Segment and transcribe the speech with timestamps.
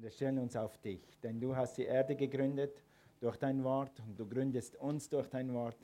[0.00, 1.20] und wir stellen uns auf dich.
[1.22, 2.82] Denn du hast die Erde gegründet
[3.20, 5.76] durch dein Wort und du gründest uns durch dein Wort.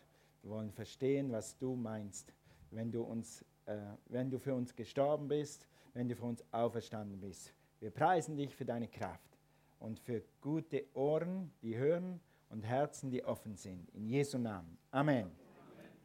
[0.42, 2.32] Wir wollen verstehen, was du meinst,
[2.70, 3.76] wenn du, uns, äh,
[4.06, 7.52] wenn du für uns gestorben bist, wenn du für uns auferstanden bist.
[7.78, 9.38] Wir preisen dich für deine Kraft
[9.80, 13.90] und für gute Ohren, die hören und Herzen, die offen sind.
[13.90, 14.78] In Jesu Namen.
[14.92, 15.30] Amen.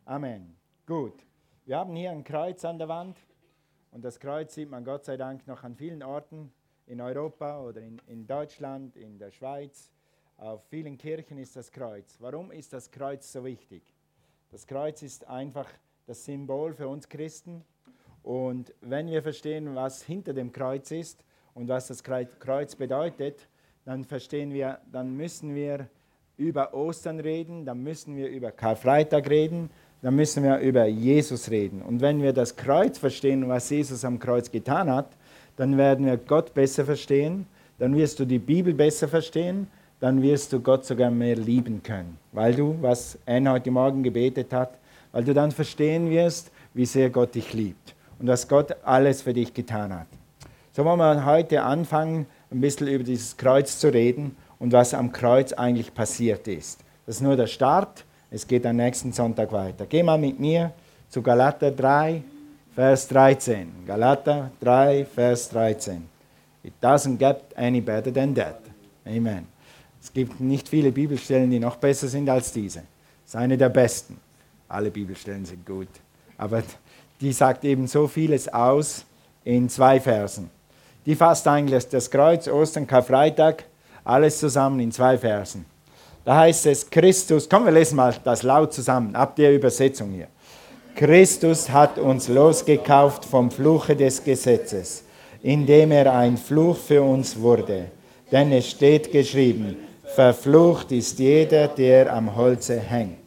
[0.05, 0.34] Amen.
[0.34, 0.55] Amen.
[0.86, 1.25] Gut.
[1.64, 3.18] Wir haben hier ein Kreuz an der Wand
[3.91, 6.52] und das Kreuz sieht man Gott sei Dank noch an vielen Orten
[6.92, 9.90] in Europa oder in, in Deutschland, in der Schweiz.
[10.38, 12.18] Auf vielen Kirchen ist das Kreuz.
[12.20, 13.82] Warum ist das Kreuz so wichtig?
[14.52, 15.68] Das Kreuz ist einfach
[16.05, 17.63] das Symbol für uns Christen.
[18.23, 21.23] Und wenn wir verstehen, was hinter dem Kreuz ist
[21.54, 23.48] und was das Kreuz bedeutet,
[23.85, 25.88] dann verstehen wir, dann müssen wir
[26.35, 29.70] über Ostern reden, dann müssen wir über Karfreitag reden,
[30.02, 31.82] dann müssen wir über Jesus reden.
[31.82, 35.16] Und wenn wir das Kreuz verstehen, was Jesus am Kreuz getan hat,
[35.61, 37.45] dann werden wir Gott besser verstehen,
[37.77, 39.67] dann wirst du die Bibel besser verstehen,
[39.99, 44.51] dann wirst du Gott sogar mehr lieben können, weil du, was Anne heute Morgen gebetet
[44.53, 44.71] hat,
[45.12, 49.34] weil du dann verstehen wirst, wie sehr Gott dich liebt und was Gott alles für
[49.34, 50.07] dich getan hat.
[50.71, 55.12] So wollen wir heute anfangen, ein bisschen über dieses Kreuz zu reden und was am
[55.12, 56.79] Kreuz eigentlich passiert ist.
[57.05, 59.85] Das ist nur der Start, es geht am nächsten Sonntag weiter.
[59.87, 60.71] Geh mal mit mir
[61.07, 62.23] zu Galater 3,
[62.74, 63.86] Vers 13.
[63.86, 66.08] Galater 3, Vers 13.
[66.64, 68.62] It doesn't get any better than that.
[69.06, 69.47] Amen.
[70.02, 72.80] Es gibt nicht viele Bibelstellen, die noch besser sind als diese.
[72.80, 74.18] Das ist eine der besten.
[74.69, 75.90] Alle Bibelstellen sind gut.
[76.38, 76.64] Aber
[77.19, 79.06] die sagt eben so vieles aus
[79.44, 80.50] in zwei Versen.
[81.06, 83.66] Die fasst eigentlich das Kreuz, Ostern, Karfreitag,
[84.06, 85.66] alles zusammen in zwei Versen.
[86.24, 90.28] Da heißt es, Christus, komm, wir lesen mal das laut zusammen, ab der Übersetzung hier.
[90.95, 95.03] Christus hat uns losgekauft vom Fluche des Gesetzes,
[95.41, 97.85] indem er ein Fluch für uns wurde.
[98.31, 99.78] Denn es steht geschrieben,
[100.16, 103.17] verflucht ist jeder, der am Holze hängt,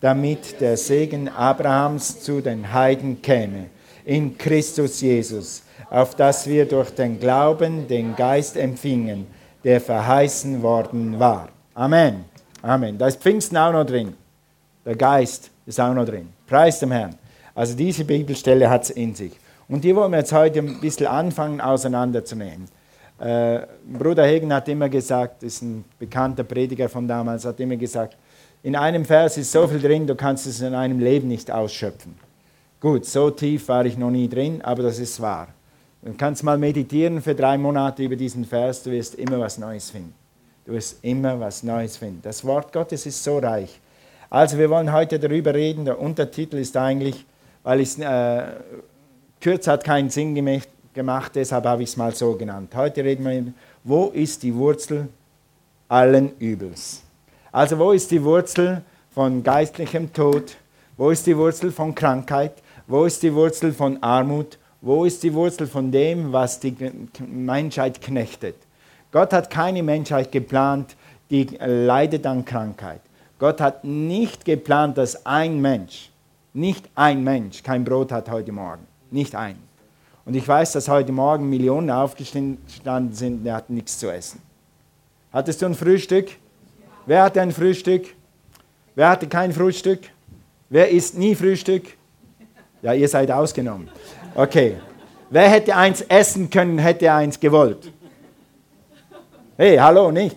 [0.00, 3.66] damit der Segen Abrahams zu den Heiden käme,
[4.04, 9.26] in Christus Jesus, auf dass wir durch den Glauben den Geist empfingen,
[9.62, 11.48] der verheißen worden war.
[11.74, 12.24] Amen.
[12.62, 12.98] Amen.
[12.98, 14.14] Da ist Pfingsten auch noch drin.
[14.84, 16.28] Der Geist ist auch noch drin.
[16.46, 17.14] Preis dem Herrn.
[17.54, 19.32] Also diese Bibelstelle hat es in sich.
[19.68, 22.66] Und die wollen wir jetzt heute ein bisschen anfangen auseinanderzunehmen.
[23.20, 28.16] Äh, Bruder Hegen hat immer gesagt, ist ein bekannter Prediger von damals, hat immer gesagt,
[28.62, 32.14] in einem Vers ist so viel drin, du kannst es in einem Leben nicht ausschöpfen.
[32.80, 35.48] Gut, so tief war ich noch nie drin, aber das ist wahr.
[36.02, 39.90] Du kannst mal meditieren für drei Monate über diesen Vers, du wirst immer was Neues
[39.90, 40.14] finden.
[40.64, 42.20] Du wirst immer was Neues finden.
[42.22, 43.78] Das Wort Gottes ist so reich.
[44.30, 45.84] Also wir wollen heute darüber reden.
[45.84, 47.26] Der Untertitel ist eigentlich,
[47.64, 48.42] weil es äh,
[49.40, 50.34] kürz hat keinen Sinn
[50.94, 52.72] gemacht, deshalb habe ich es mal so genannt.
[52.76, 53.52] Heute reden wir,
[53.82, 55.08] wo ist die Wurzel
[55.88, 57.02] allen Übels?
[57.50, 58.82] Also wo ist die Wurzel
[59.12, 60.56] von geistlichem Tod?
[60.96, 62.52] Wo ist die Wurzel von Krankheit?
[62.86, 64.58] Wo ist die Wurzel von Armut?
[64.80, 66.76] Wo ist die Wurzel von dem, was die
[67.26, 68.54] Menschheit knechtet?
[69.10, 70.94] Gott hat keine Menschheit geplant,
[71.30, 73.00] die leidet an Krankheit.
[73.40, 76.10] Gott hat nicht geplant, dass ein Mensch,
[76.52, 78.86] nicht ein Mensch, kein Brot hat heute Morgen.
[79.10, 79.56] Nicht ein.
[80.26, 84.42] Und ich weiß, dass heute Morgen Millionen aufgestanden sind, die hatten nichts zu essen.
[85.32, 86.28] Hattest du ein Frühstück?
[87.06, 88.14] Wer hatte ein Frühstück?
[88.94, 90.00] Wer hatte kein Frühstück?
[90.68, 91.96] Wer isst nie Frühstück?
[92.82, 93.88] Ja, ihr seid ausgenommen.
[94.34, 94.76] Okay.
[95.30, 97.90] Wer hätte eins essen können, hätte eins gewollt?
[99.56, 100.36] Hey, hallo, nicht?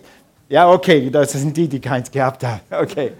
[0.54, 2.60] Ja, okay, das sind die, die keins gehabt haben.
[2.70, 3.10] Okay.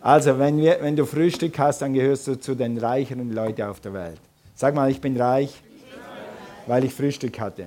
[0.00, 3.80] Also, wenn, wir, wenn du Frühstück hast, dann gehörst du zu den reicheren Leuten auf
[3.80, 4.20] der Welt.
[4.54, 5.60] Sag mal, ich bin reich,
[6.68, 7.64] weil ich Frühstück hatte.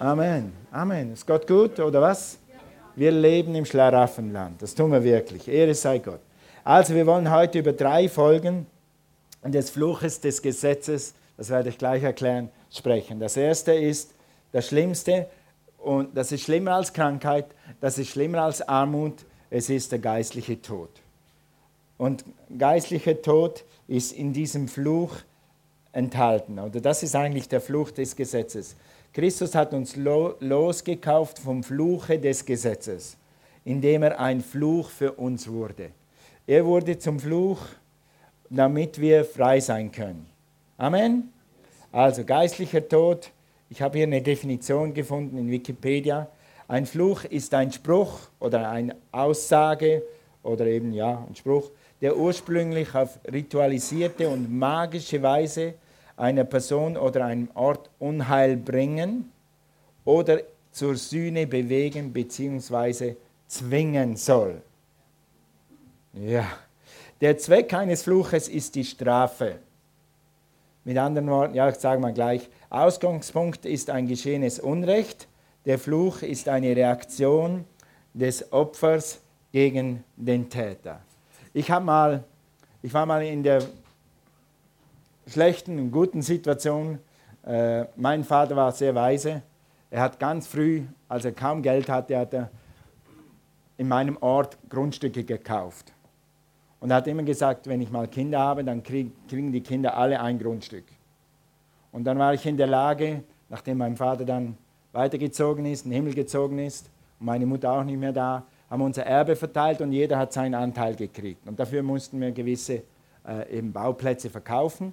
[0.00, 0.52] Amen.
[0.72, 1.12] Amen.
[1.12, 2.36] Ist Gott gut oder was?
[2.96, 4.60] Wir leben im Schlaraffenland.
[4.60, 5.46] Das tun wir wirklich.
[5.46, 6.20] Ehre sei Gott.
[6.64, 8.66] Also, wir wollen heute über drei Folgen
[9.44, 13.20] des Fluches des Gesetzes, das werde ich gleich erklären, sprechen.
[13.20, 14.14] Das erste ist
[14.50, 15.26] das Schlimmste,
[15.82, 17.46] und das ist schlimmer als Krankheit,
[17.80, 20.90] das ist schlimmer als Armut, es ist der geistliche Tod.
[21.98, 22.24] Und
[22.56, 25.16] geistlicher Tod ist in diesem Fluch
[25.92, 26.58] enthalten.
[26.58, 28.76] Oder das ist eigentlich der Fluch des Gesetzes.
[29.12, 33.16] Christus hat uns lo losgekauft vom Fluche des Gesetzes,
[33.64, 35.90] indem er ein Fluch für uns wurde.
[36.46, 37.58] Er wurde zum Fluch,
[38.48, 40.26] damit wir frei sein können.
[40.78, 41.32] Amen.
[41.92, 43.30] Also geistlicher Tod
[43.70, 46.28] ich habe hier eine Definition gefunden in Wikipedia.
[46.66, 50.02] Ein Fluch ist ein Spruch oder eine Aussage
[50.42, 51.70] oder eben ja, ein Spruch,
[52.00, 55.74] der ursprünglich auf ritualisierte und magische Weise
[56.16, 59.30] einer Person oder einem Ort Unheil bringen
[60.04, 60.40] oder
[60.72, 63.14] zur Sühne bewegen bzw.
[63.46, 64.62] zwingen soll.
[66.12, 66.46] Ja,
[67.20, 69.60] der Zweck eines Fluches ist die Strafe.
[70.84, 75.28] Mit anderen Worten, ja, ich sage mal gleich, Ausgangspunkt ist ein geschehenes Unrecht,
[75.66, 77.64] der Fluch ist eine Reaktion
[78.14, 79.20] des Opfers
[79.52, 81.00] gegen den Täter.
[81.52, 82.24] Ich, mal,
[82.82, 83.62] ich war mal in der
[85.26, 86.98] schlechten und guten Situation.
[87.44, 89.42] Äh, mein Vater war sehr weise.
[89.90, 92.50] Er hat ganz früh, als er kaum Geld hatte, hat er
[93.76, 95.92] in meinem Ort Grundstücke gekauft.
[96.80, 99.96] Und er hat immer gesagt, wenn ich mal Kinder habe, dann krieg, kriegen die Kinder
[99.96, 100.84] alle ein Grundstück.
[101.92, 104.56] Und dann war ich in der Lage, nachdem mein Vater dann
[104.92, 108.80] weitergezogen ist, in den Himmel gezogen ist und meine Mutter auch nicht mehr da, haben
[108.80, 111.46] wir unser Erbe verteilt und jeder hat seinen Anteil gekriegt.
[111.46, 112.82] Und dafür mussten wir gewisse
[113.26, 114.92] äh, eben Bauplätze verkaufen.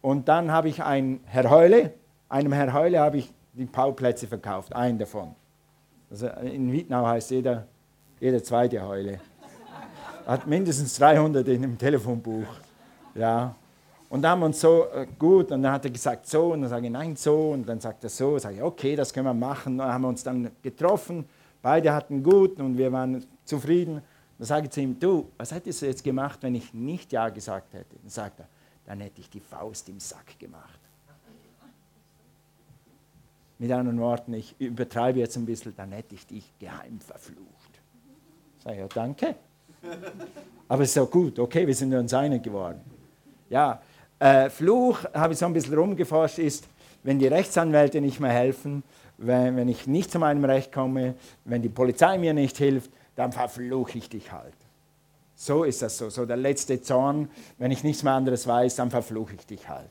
[0.00, 1.92] Und dann habe ich ein Herr Heule,
[2.28, 5.34] einem Herr Heule habe ich die Bauplätze verkauft, einen davon.
[6.10, 7.66] Also in Wiednau heißt jeder,
[8.20, 9.20] jeder zweite Heule.
[10.28, 12.46] Hat mindestens 300 in dem Telefonbuch.
[13.14, 13.54] Ja.
[14.10, 16.60] Und dann haben wir uns so äh, gut, und dann hat er gesagt so, und
[16.60, 19.24] dann sage ich nein, so, und dann sagt er so, sage ich okay, das können
[19.24, 19.72] wir machen.
[19.72, 21.24] Und dann haben wir uns dann getroffen,
[21.62, 24.02] beide hatten gut und wir waren zufrieden.
[24.36, 27.30] Dann sage ich zu ihm, du, was hättest du jetzt gemacht, wenn ich nicht Ja
[27.30, 27.96] gesagt hätte?
[28.02, 28.48] Dann sagt er,
[28.84, 30.78] dann hätte ich die Faust im Sack gemacht.
[33.58, 37.80] Mit anderen Worten, ich übertreibe jetzt ein bisschen, dann hätte ich dich geheim verflucht.
[38.62, 39.34] Sag ich, ja, danke.
[40.68, 42.80] Aber es ist auch gut, okay, wir sind uns einig geworden.
[43.48, 43.80] Ja,
[44.18, 46.68] äh, Fluch, habe ich so ein bisschen rumgeforscht, ist,
[47.02, 48.82] wenn die Rechtsanwälte nicht mehr helfen,
[49.16, 51.14] wenn, wenn ich nicht zu meinem Recht komme,
[51.44, 54.54] wenn die Polizei mir nicht hilft, dann verfluche ich dich halt.
[55.34, 56.10] So ist das so.
[56.10, 59.90] So der letzte Zorn, wenn ich nichts mehr anderes weiß, dann verfluche ich dich halt.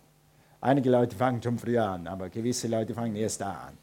[0.60, 3.78] Einige Leute fangen schon früher an, aber gewisse Leute fangen erst da an.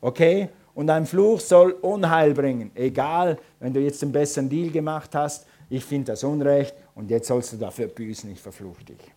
[0.00, 0.48] Okay?
[0.80, 2.70] Und ein Fluch soll Unheil bringen.
[2.74, 7.28] Egal, wenn du jetzt einen besseren Deal gemacht hast, ich finde das Unrecht und jetzt
[7.28, 9.12] sollst du dafür büßen, ich verfluche dich.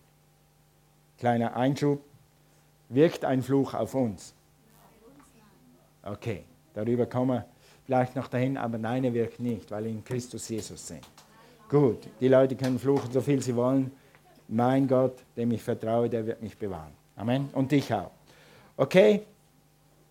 [1.18, 2.02] Kleiner Einschub.
[2.90, 4.34] Wirkt ein Fluch auf uns?
[6.02, 6.44] Okay,
[6.74, 7.46] darüber kommen wir
[7.86, 11.08] vielleicht noch dahin, aber nein, er wirkt nicht, weil wir in Christus Jesus sind.
[11.70, 13.90] Gut, die Leute können fluchen, so viel sie wollen.
[14.48, 16.92] Mein Gott, dem ich vertraue, der wird mich bewahren.
[17.16, 17.48] Amen.
[17.54, 18.10] Und dich auch.
[18.76, 19.22] Okay,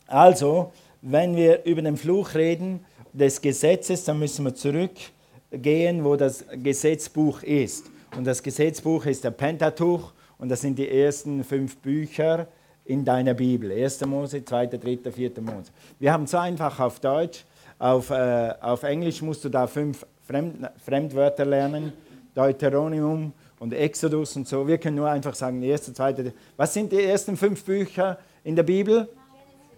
[0.07, 0.71] also,
[1.03, 7.43] wenn wir über den Fluch reden des Gesetzes, dann müssen wir zurückgehen, wo das Gesetzbuch
[7.43, 7.91] ist.
[8.15, 12.47] Und das Gesetzbuch ist der Pentateuch und das sind die ersten fünf Bücher
[12.85, 13.71] in deiner Bibel.
[13.71, 14.05] 1.
[14.05, 15.31] Mose, 2., 3., 4.
[15.41, 15.71] Mose.
[15.99, 17.43] Wir haben es einfach auf Deutsch.
[17.79, 21.91] Auf, äh, auf Englisch musst du da fünf Fremd, Fremdwörter lernen.
[22.33, 24.65] Deuteronomium und Exodus und so.
[24.67, 26.33] Wir können nur einfach sagen, 1., 2.
[26.55, 29.09] Was sind die ersten fünf Bücher in der Bibel?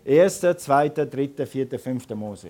[0.05, 2.09] 1., 2., 3., 4., 5.
[2.09, 2.49] Mose.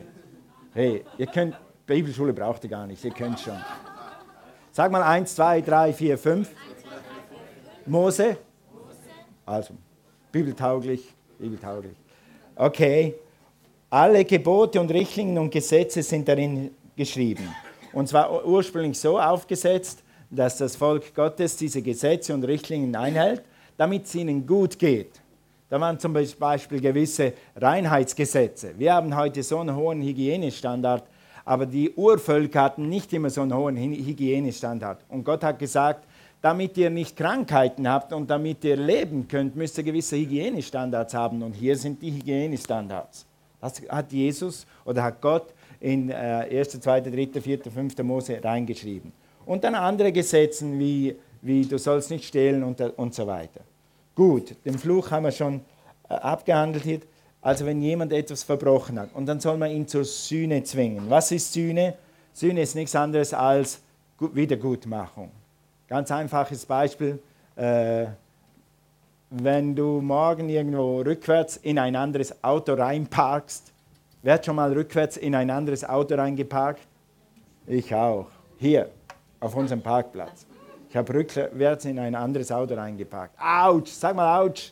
[0.74, 1.56] Hey, ihr könnt,
[1.86, 3.58] Bibelschule braucht ihr gar nicht, ihr könnt schon.
[4.72, 6.50] Sag mal 1, 2, 3, 4, 5.
[7.86, 8.38] Mose?
[9.46, 9.76] Also,
[10.32, 11.96] bibeltauglich, bibeltauglich.
[12.56, 13.16] Okay,
[13.90, 17.48] alle Gebote und Richtlinien und Gesetze sind darin geschrieben.
[17.94, 23.44] Und zwar ursprünglich so aufgesetzt, dass das Volk Gottes diese Gesetze und Richtlinien einhält,
[23.78, 25.22] damit es ihnen gut geht.
[25.70, 28.74] Da waren zum Beispiel gewisse Reinheitsgesetze.
[28.78, 31.04] Wir haben heute so einen hohen Hygienestandard,
[31.44, 35.04] aber die Urvölker hatten nicht immer so einen hohen Hygienestandard.
[35.10, 36.06] Und Gott hat gesagt,
[36.42, 41.42] damit ihr nicht Krankheiten habt und damit ihr leben könnt, müsst ihr gewisse Hygienestandards haben.
[41.42, 43.26] Und hier sind die Hygienestandards.
[43.60, 46.14] Das hat Jesus oder hat Gott in äh,
[46.52, 47.98] 1., 2., 3., 4., 5.
[48.04, 49.12] Mose reingeschrieben.
[49.48, 53.62] Und dann andere Gesetze wie, wie du sollst nicht stehlen und, und so weiter.
[54.16, 55.62] Gut, den Fluch haben wir schon
[56.10, 57.02] äh, abgehandelt hier.
[57.42, 61.10] Also wenn jemand etwas verbrochen hat und dann soll man ihn zur Sühne zwingen.
[61.10, 61.96] Was ist Sühne?
[62.34, 63.82] Sühne ist nichts anderes als
[64.20, 65.30] Wiedergutmachung.
[65.88, 67.20] Ganz einfaches Beispiel.
[67.56, 68.08] Äh,
[69.30, 73.72] wenn du morgen irgendwo rückwärts in ein anderes Auto reinparkst,
[74.22, 76.82] wer hat schon mal rückwärts in ein anderes Auto reingeparkt?
[77.68, 78.28] Ich auch.
[78.58, 78.90] Hier,
[79.40, 80.46] auf unserem Parkplatz.
[80.96, 83.38] Ich habe rückwärts in ein anderes Auto reingeparkt.
[83.38, 84.72] Autsch, sag mal Autsch.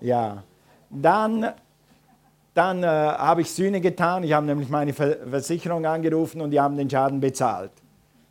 [0.00, 0.44] Ja.
[0.88, 1.54] Dann,
[2.54, 4.22] dann äh, habe ich Sühne getan.
[4.22, 7.72] Ich habe nämlich meine Versicherung angerufen und die haben den Schaden bezahlt.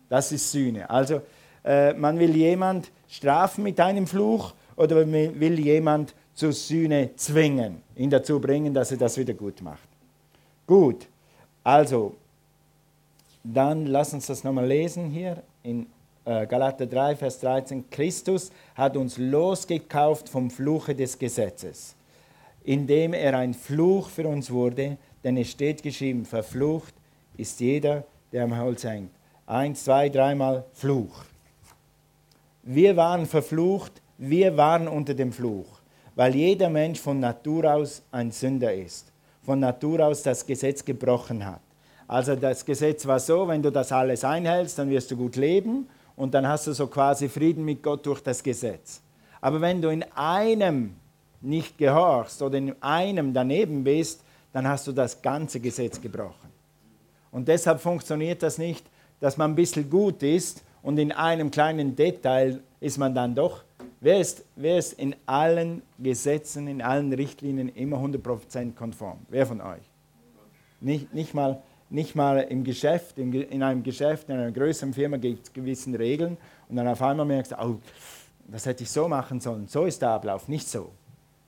[0.08, 0.90] Das ist Sühne.
[0.90, 1.22] Also
[1.66, 7.82] äh, man will jemand strafen mit einem Fluch oder man will jemand zur Sühne zwingen,
[7.98, 9.90] ihn dazu bringen, dass er das wieder gut macht.
[10.66, 11.06] Gut,
[11.66, 12.16] also
[13.44, 15.86] dann lass uns das nochmal lesen hier in
[16.26, 17.90] äh, Galater 3, Vers 13.
[17.90, 21.96] Christus hat uns losgekauft vom Fluche des Gesetzes,
[22.64, 26.94] indem er ein Fluch für uns wurde, denn es steht geschrieben, verflucht
[27.38, 29.12] ist jeder, der am Holz hängt.
[29.48, 31.24] Eins, zwei, dreimal Fluch.
[32.64, 35.80] Wir waren verflucht, wir waren unter dem Fluch,
[36.16, 39.12] weil jeder Mensch von Natur aus ein Sünder ist,
[39.44, 41.62] von Natur aus das Gesetz gebrochen hat.
[42.08, 45.88] Also das Gesetz war so, wenn du das alles einhältst, dann wirst du gut leben
[46.20, 49.02] und dann hast du so quasi Frieden mit Gott durch das Gesetz.
[49.40, 50.98] Aber wenn du in einem
[51.40, 54.22] nicht gehorchst oder in einem daneben bist,
[54.52, 56.50] dann hast du das ganze Gesetz gebrochen.
[57.32, 58.86] Und deshalb funktioniert das nicht,
[59.22, 63.64] dass man ein bisschen gut ist und in einem kleinen Detail ist man dann doch.
[64.02, 69.20] Wer ist, wer ist in allen Gesetzen, in allen Richtlinien immer 100% konform?
[69.30, 69.84] Wer von euch?
[70.82, 75.48] Nicht, nicht, mal, nicht mal im Geschäft, in einem Geschäft, in einer größeren Firma gibt
[75.48, 77.80] es gewisse Regeln und dann auf einmal merkst du, oh,
[78.48, 79.68] das hätte ich so machen sollen.
[79.68, 80.92] So ist der Ablauf, nicht so.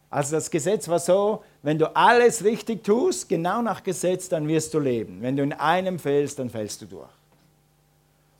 [0.09, 4.73] Also das Gesetz war so, wenn du alles richtig tust, genau nach Gesetz, dann wirst
[4.73, 5.21] du leben.
[5.21, 7.09] Wenn du in einem fällst, dann fällst du durch.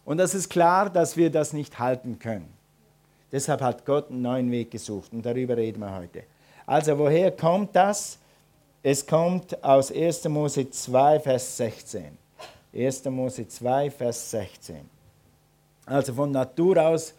[0.03, 2.50] Und das ist klar, dass wir das nicht halten können.
[3.31, 6.24] Deshalb hat Gott einen neuen Weg gesucht und darüber reden wir heute.
[6.65, 8.20] Also woher kommt das?
[8.84, 10.28] Es kommt aus 1.
[10.30, 12.18] Mose 2, Vers 16.
[12.74, 13.06] 1.
[13.06, 14.78] Mose 2, Vers 16.
[15.86, 17.14] Also von Natur aus,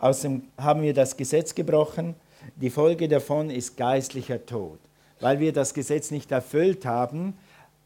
[0.00, 2.14] aus dem, haben wir das Gesetz gebrochen
[2.54, 4.78] die Folge davon ist geistlicher Tod.
[5.20, 7.36] Weil wir das Gesetz nicht erfüllt haben,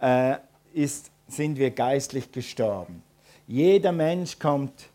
[0.00, 0.37] äh,
[0.75, 3.03] ist, sind wir geistlich gestorben.
[3.47, 4.89] Jeder Mensch kommt,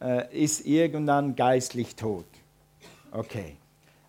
[0.00, 2.26] äh, ist irgendwann geistlich tot.
[3.12, 3.56] Okay.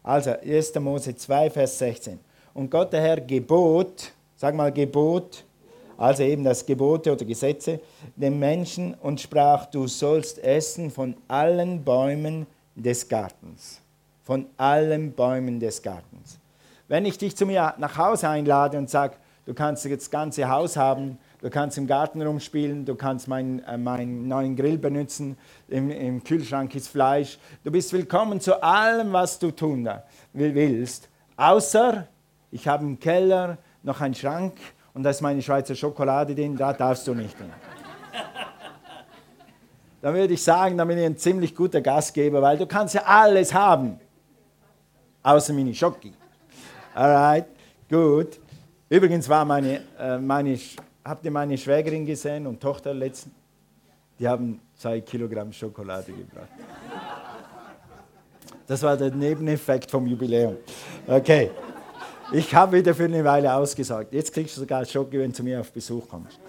[0.03, 0.75] Also 1.
[0.79, 2.19] Mose 2, Vers 16.
[2.53, 5.43] Und Gott der Herr gebot, sag mal Gebot,
[5.97, 7.79] also eben das Gebote oder Gesetze,
[8.15, 13.81] dem Menschen und sprach, du sollst essen von allen Bäumen des Gartens
[14.23, 16.39] von allen Bäumen des Gartens.
[16.87, 19.15] Wenn ich dich zu mir nach Hause einlade und sage,
[19.45, 23.77] du kannst das ganze Haus haben, du kannst im Garten rumspielen, du kannst meinen, äh,
[23.77, 29.39] meinen neuen Grill benutzen, im, im, Kühlschrank ist Fleisch, du bist willkommen zu allem, was
[29.39, 29.89] du tun
[30.33, 32.07] willst, außer
[32.51, 34.53] ich habe im Keller noch einen Schrank
[34.93, 37.49] und da ist meine Schweizer Schokolade drin, da darfst du nicht hin.
[40.01, 43.03] Dann würde ich sagen, dann bin ich ein ziemlich guter Gastgeber, weil du kannst ja
[43.03, 43.99] alles haben
[45.23, 46.13] außer meine Schocki.
[46.93, 47.45] Alright,
[47.89, 48.39] gut.
[48.89, 50.59] Übrigens war meine, äh, meine,
[51.03, 53.31] habt ihr meine Schwägerin gesehen und Tochter letzten?
[54.19, 56.49] Die haben zwei Kilogramm Schokolade gebracht.
[58.67, 60.57] Das war der Nebeneffekt vom Jubiläum.
[61.07, 61.51] Okay.
[62.33, 64.13] Ich habe wieder für eine Weile ausgesagt.
[64.13, 66.39] Jetzt kriegst du sogar Schoki, wenn du zu mir auf Besuch kommst.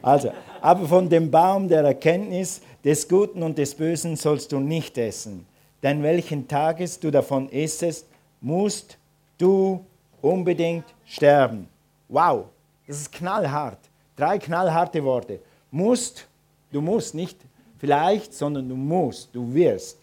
[0.00, 4.96] Also, aber von dem Baum der Erkenntnis des Guten und des Bösen sollst du nicht
[4.96, 5.44] essen.
[5.82, 8.06] Denn welchen Tages du davon essest,
[8.40, 8.96] musst
[9.36, 9.84] du
[10.22, 11.68] unbedingt sterben.
[12.08, 12.44] Wow,
[12.86, 13.80] das ist knallhart.
[14.16, 15.40] Drei knallharte Worte.
[15.72, 16.28] Musst,
[16.70, 17.38] du musst nicht
[17.78, 19.98] vielleicht, sondern du musst, du wirst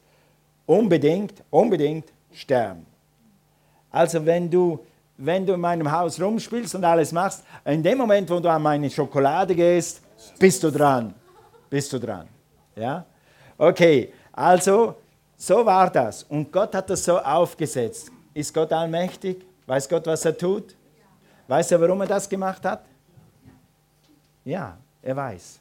[0.65, 2.85] unbedingt, unbedingt sterben.
[3.89, 4.79] Also wenn du,
[5.23, 8.61] wenn du in meinem Haus rumspielst und alles machst, in dem Moment, wo du an
[8.61, 10.01] meine Schokolade gehst,
[10.39, 11.13] bist du dran.
[11.69, 12.27] Bist du dran.
[12.75, 13.05] Ja?
[13.57, 14.95] Okay, also
[15.37, 16.23] so war das.
[16.23, 18.11] Und Gott hat das so aufgesetzt.
[18.33, 19.45] Ist Gott allmächtig?
[19.67, 20.75] Weiß Gott, was er tut?
[21.47, 22.83] Weiß er, warum er das gemacht hat?
[24.43, 25.59] Ja, er weiß.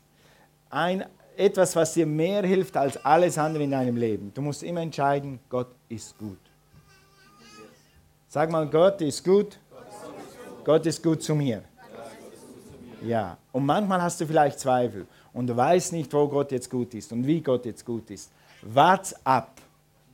[0.70, 1.04] Ein,
[1.36, 4.32] etwas, was dir mehr hilft als alles andere in deinem Leben.
[4.32, 6.38] Du musst immer entscheiden, Gott ist gut.
[8.32, 9.58] Sag mal, Gott ist gut.
[10.62, 11.64] Gott ist gut zu mir.
[13.02, 16.94] Ja, und manchmal hast du vielleicht Zweifel und du weißt nicht, wo Gott jetzt gut
[16.94, 18.30] ist und wie Gott jetzt gut ist.
[18.62, 19.60] Wart ab.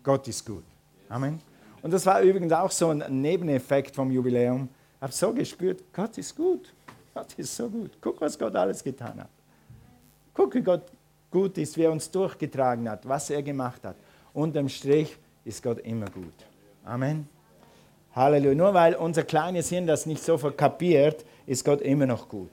[0.02, 0.64] Gott ist gut.
[1.10, 1.42] Amen.
[1.82, 4.66] Und das war übrigens auch so ein Nebeneffekt vom Jubiläum.
[4.96, 6.72] Ich habe so gespürt, Gott ist gut.
[7.12, 7.98] Gott ist so gut.
[8.00, 9.28] Guck, was Gott alles getan hat.
[10.32, 10.84] Guck, wie Gott
[11.30, 13.96] gut ist, wie er uns durchgetragen hat, was er gemacht hat.
[14.32, 16.32] Unterm Strich ist Gott immer gut.
[16.82, 17.35] Amen.
[18.16, 18.54] Halleluja.
[18.54, 22.50] Nur weil unser kleines Hirn das nicht so verkapiert, ist Gott immer noch gut.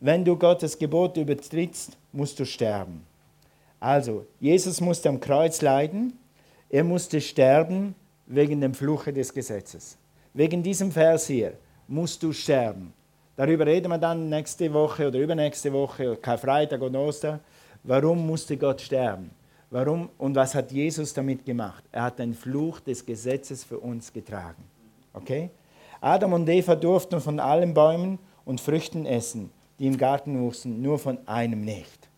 [0.00, 3.04] Wenn du Gottes Gebot übertrittst, musst du sterben.
[3.78, 6.18] Also, Jesus musste am Kreuz leiden,
[6.70, 7.94] er musste sterben,
[8.26, 9.96] wegen dem Fluche des Gesetzes.
[10.34, 11.54] Wegen diesem Vers hier
[11.86, 12.92] musst du sterben.
[13.36, 17.40] Darüber reden wir dann nächste Woche oder übernächste Woche, Karfreitag und Ostern.
[17.84, 19.30] Warum musste Gott sterben?
[19.70, 21.84] Warum und was hat Jesus damit gemacht?
[21.92, 24.64] Er hat den Fluch des Gesetzes für uns getragen.
[25.12, 25.50] Okay?
[26.00, 30.98] Adam und Eva durften von allen Bäumen und Früchten essen, die im Garten wuchsen, nur
[30.98, 32.08] von einem nicht.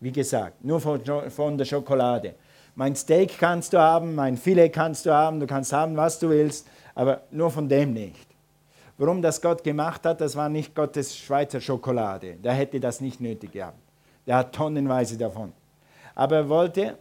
[0.00, 2.34] Wie gesagt, nur von, von der Schokolade.
[2.74, 6.30] Mein Steak kannst du haben, mein Filet kannst du haben, du kannst haben, was du
[6.30, 8.34] willst, aber nur von dem nicht.
[8.96, 12.34] warum das Gott gemacht hat, das war nicht Gottes Schweizer Schokolade.
[12.36, 13.78] Der hätte das nicht nötig gehabt.
[14.26, 15.52] Der hat tonnenweise davon.
[16.14, 16.98] Aber er wollte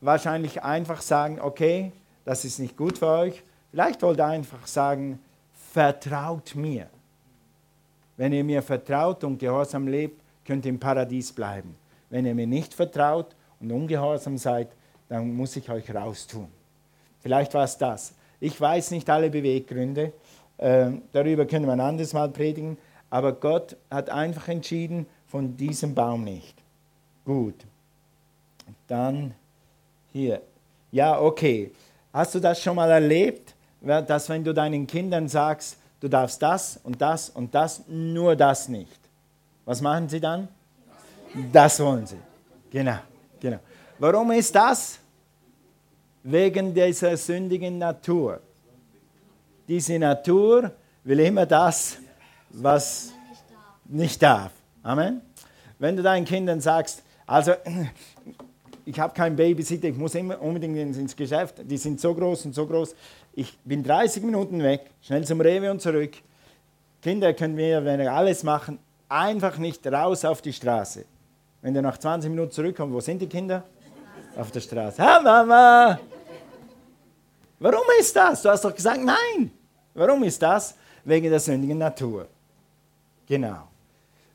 [0.00, 1.92] wahrscheinlich einfach sagen, okay,
[2.24, 3.42] das ist nicht gut für euch.
[3.70, 5.18] Vielleicht wollte er einfach sagen,
[5.72, 6.88] vertraut mir.
[8.16, 11.74] Wenn ihr mir vertraut und gehorsam lebt, könnt ihr im Paradies bleiben.
[12.10, 14.68] Wenn ihr mir nicht vertraut und ungehorsam seid,
[15.08, 16.48] dann muss ich euch raustun.
[17.20, 18.14] Vielleicht war es das.
[18.40, 20.12] Ich weiß nicht alle Beweggründe,
[20.58, 22.76] äh, darüber können wir ein anderes Mal predigen,
[23.08, 26.56] aber Gott hat einfach entschieden, von diesem Baum nicht.
[27.24, 27.54] Gut.
[28.92, 29.32] Dann
[30.12, 30.42] hier.
[30.90, 31.72] Ja, okay.
[32.12, 36.78] Hast du das schon mal erlebt, dass wenn du deinen Kindern sagst, du darfst das
[36.84, 39.00] und das und das, nur das nicht.
[39.64, 40.46] Was machen sie dann?
[41.50, 42.18] Das wollen sie.
[42.70, 42.98] Genau,
[43.40, 43.60] genau.
[43.98, 44.98] Warum ist das?
[46.22, 48.40] Wegen dieser sündigen Natur.
[49.66, 50.70] Diese Natur
[51.02, 51.96] will immer das,
[52.50, 53.10] was
[53.86, 54.52] nicht darf.
[54.82, 55.22] Amen.
[55.78, 57.54] Wenn du deinen Kindern sagst, also
[58.84, 62.54] ich habe keinen Babysitter, ich muss immer unbedingt ins Geschäft, die sind so groß und
[62.54, 62.94] so groß,
[63.34, 66.12] ich bin 30 Minuten weg, schnell zum Rewe und zurück.
[67.00, 71.04] Kinder können wir, wenn wir alles machen, einfach nicht raus auf die Straße.
[71.60, 73.64] Wenn der nach 20 Minuten zurückkommt, wo sind die Kinder?
[74.36, 75.02] Auf der Straße.
[75.02, 75.98] Ha, Mama!
[77.58, 78.42] Warum ist das?
[78.42, 79.50] Du hast doch gesagt, nein.
[79.94, 80.74] Warum ist das?
[81.04, 82.26] Wegen der sündigen Natur.
[83.26, 83.68] Genau.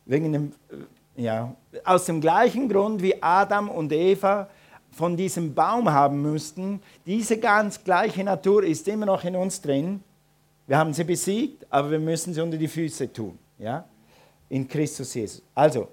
[0.06, 0.75] Wegen dem, äh,
[1.18, 4.48] ja, aus dem gleichen Grund, wie Adam und Eva
[4.92, 6.82] von diesem Baum haben müssten.
[7.06, 10.02] Diese ganz gleiche Natur ist immer noch in uns drin.
[10.66, 13.38] Wir haben sie besiegt, aber wir müssen sie unter die Füße tun.
[13.58, 13.84] Ja?
[14.50, 15.42] In Christus Jesus.
[15.54, 15.88] Also,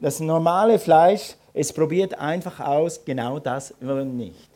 [0.00, 4.48] das normale Fleisch, es probiert einfach aus, genau das nicht.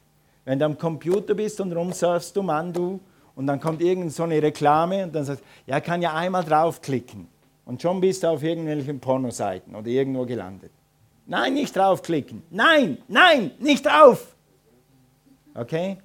[0.45, 3.01] Wenn du am Computer bist und rumsurfst du Mandu
[3.35, 6.45] und dann kommt irgend so eine Reklame und dann sagst du, ja, kann ja einmal
[6.45, 7.27] draufklicken.
[7.65, 10.73] Und schon bist du auf irgendwelchen Pornoseiten oder irgendwo gelandet.
[11.27, 12.43] Nein, nicht draufklicken.
[12.51, 14.35] Nein, nein, nicht drauf.
[15.55, 15.97] Okay?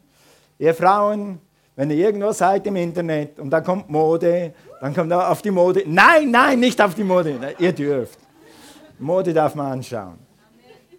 [0.57, 1.39] Ihr Frauen,
[1.75, 5.83] wenn ihr irgendwo seid im Internet und da kommt Mode, dann kommt auf die Mode.
[5.85, 7.55] Nein, nein, nicht auf die Mode.
[7.59, 8.19] Ihr dürft.
[8.97, 10.19] Mode darf man anschauen.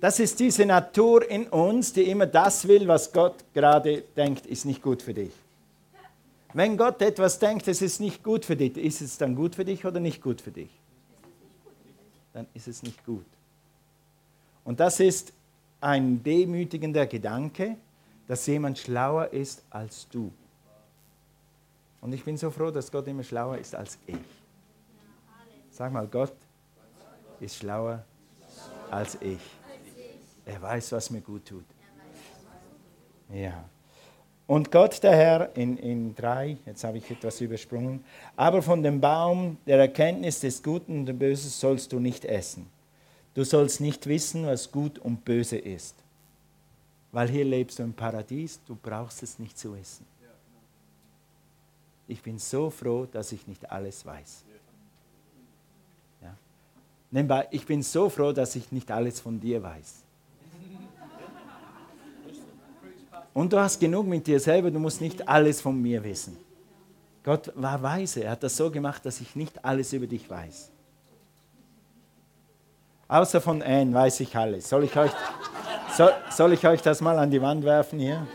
[0.01, 4.65] Das ist diese Natur in uns, die immer das will, was Gott gerade denkt, ist
[4.65, 5.33] nicht gut für dich.
[6.53, 9.65] Wenn Gott etwas denkt, es ist nicht gut für dich, ist es dann gut für
[9.65, 10.71] dich oder nicht gut für dich?
[12.33, 13.27] Dann ist es nicht gut.
[14.65, 15.33] Und das ist
[15.81, 17.77] ein demütigender Gedanke,
[18.27, 20.33] dass jemand schlauer ist als du.
[22.01, 24.17] Und ich bin so froh, dass Gott immer schlauer ist als ich.
[25.71, 26.33] Sag mal, Gott
[27.41, 28.05] ist schlauer
[28.91, 29.41] als ich.
[30.45, 31.65] Er weiß, was mir gut tut.
[33.33, 33.65] Ja.
[34.51, 39.01] Und Gott der Herr in, in drei, jetzt habe ich etwas übersprungen, aber von dem
[39.01, 42.69] Baum der Erkenntnis des Guten und des Bösen sollst du nicht essen.
[43.35, 45.95] Du sollst nicht wissen, was gut und böse ist.
[47.13, 50.05] Weil hier lebst du im Paradies, du brauchst es nicht zu wissen.
[52.09, 54.43] Ich bin so froh, dass ich nicht alles weiß.
[56.23, 56.37] Ja.
[57.13, 60.03] Nebenbei, ich bin so froh, dass ich nicht alles von dir weiß.
[63.33, 66.37] Und du hast genug mit dir selber, du musst nicht alles von mir wissen.
[67.23, 70.71] Gott war weise, er hat das so gemacht, dass ich nicht alles über dich weiß.
[73.09, 74.69] Außer von Anne weiß ich alles.
[74.69, 75.11] Soll ich euch,
[75.97, 78.27] soll, soll ich euch das mal an die Wand werfen hier?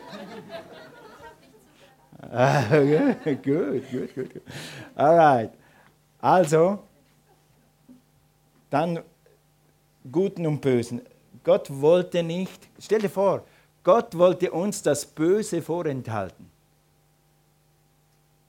[3.44, 4.42] gut, gut, gut.
[4.96, 5.52] Alright.
[6.20, 6.80] Also,
[8.70, 9.00] dann
[10.12, 11.02] Guten und Bösen.
[11.44, 13.44] Gott wollte nicht, stell dir vor,
[13.86, 16.50] Gott wollte uns das Böse vorenthalten.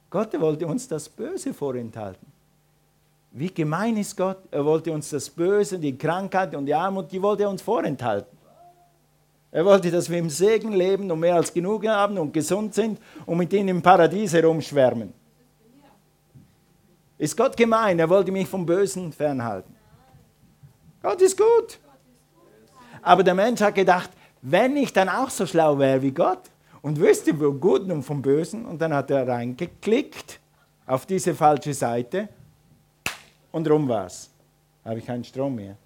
[0.08, 2.26] Gott wollte uns das Böse vorenthalten.
[3.32, 4.38] Wie gemein ist Gott?
[4.50, 8.34] Er wollte uns das Böse, die Krankheit und die Armut, die wollte er uns vorenthalten.
[9.50, 12.98] Er wollte, dass wir im Segen leben und mehr als genug haben und gesund sind
[13.26, 15.12] und mit ihnen im Paradies herumschwärmen.
[17.18, 17.98] Ist Gott gemein?
[17.98, 19.76] Er wollte mich vom Bösen fernhalten.
[21.02, 21.78] Gott ist gut.
[23.02, 24.10] Aber der Mensch hat gedacht,
[24.48, 26.42] wenn ich dann auch so schlau wäre wie Gott
[26.80, 30.38] und wüsste vom Guten und vom Bösen, und dann hat er reingeklickt
[30.86, 32.28] auf diese falsche Seite
[33.50, 34.30] und rum war's.
[34.84, 35.76] Habe ich keinen Strom mehr.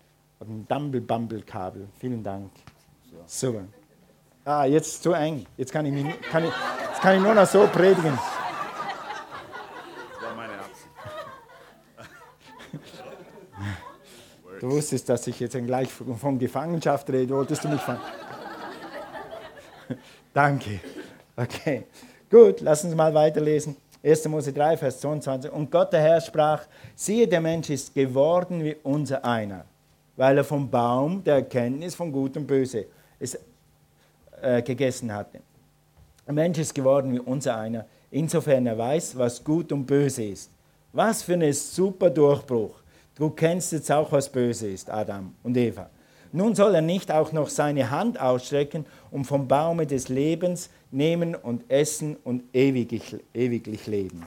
[0.41, 1.89] ein Dumble-Bumble-Kabel.
[1.99, 2.51] Vielen Dank.
[3.27, 3.47] So.
[3.47, 3.65] Super.
[4.45, 5.47] Ah, jetzt zu eng.
[5.57, 6.53] Jetzt kann ich, mich, kann ich,
[6.87, 8.19] jetzt kann ich nur noch so predigen.
[10.13, 10.91] Das war meine Absicht.
[14.61, 17.35] Du wusstest, dass ich jetzt gleich von Gefangenschaft rede.
[17.35, 18.01] Wolltest du mich fangen?
[20.35, 20.81] Danke.
[21.37, 21.85] Okay.
[22.31, 23.77] Gut, lass uns mal weiterlesen.
[24.03, 24.29] 1.
[24.29, 25.51] Mose 3, Vers 22.
[25.51, 29.65] Und Gott der Herr sprach, siehe, der Mensch ist geworden wie unser einer,
[30.17, 32.87] weil er vom Baum der Erkenntnis von Gut und Böse
[33.19, 33.39] ist,
[34.41, 35.41] äh, gegessen hatte.
[36.27, 40.51] Der Mensch ist geworden wie unser einer, insofern er weiß, was gut und böse ist.
[40.93, 42.81] Was für ein super Durchbruch.
[43.15, 45.91] Du kennst jetzt auch, was böse ist, Adam und Eva.
[46.33, 51.35] Nun soll er nicht auch noch seine Hand ausstrecken und vom Baume des Lebens nehmen
[51.35, 54.25] und essen und ewiglich, ewiglich leben.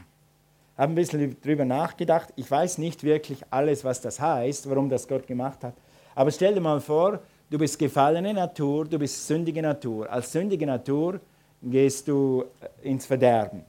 [0.78, 2.30] Habe ein bisschen darüber nachgedacht.
[2.36, 5.76] Ich weiß nicht wirklich alles, was das heißt, warum das Gott gemacht hat.
[6.16, 10.12] Aber stell dir mal vor, du bist gefallene Natur, du bist sündige Natur.
[10.12, 11.20] Als sündige Natur
[11.62, 13.64] gehst du äh, ins Verderben.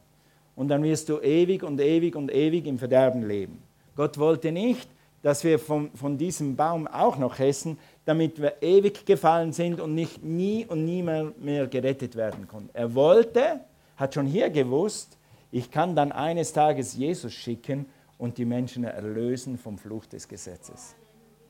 [0.57, 3.63] Und dann wirst du ewig und ewig und ewig im Verderben leben.
[3.97, 4.89] Gott wollte nicht,
[5.23, 9.95] dass wir von, von diesem Baum auch noch essen, damit wir ewig gefallen sind und
[9.95, 12.71] nicht nie und nie mehr, mehr gerettet werden konnten.
[12.73, 13.61] Er wollte,
[13.97, 15.17] hat schon hier gewusst,
[15.51, 17.87] ich kann dann eines Tages Jesus schicken
[18.19, 20.95] und die Menschen erlösen vom Fluch des Gesetzes.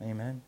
[0.00, 0.42] Amen.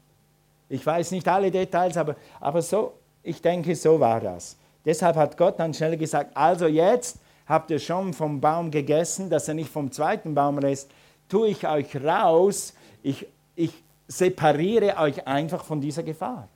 [0.69, 4.57] Ich weiß nicht alle Details, aber, aber so, ich denke, so war das.
[4.85, 9.49] Deshalb hat Gott dann schnell gesagt, also jetzt habt ihr schon vom Baum gegessen, dass
[9.49, 10.90] er nicht vom zweiten Baum lässt,
[11.29, 13.73] tue ich euch raus, ich, ich
[14.09, 16.49] separiere euch einfach von dieser Gefahr.